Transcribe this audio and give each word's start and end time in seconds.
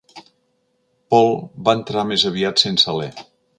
Paul 1.15 1.29
va 1.69 1.77
entrar 1.81 2.07
més 2.13 2.27
aviat 2.33 2.65
sense 2.67 2.91
alè. 2.97 3.15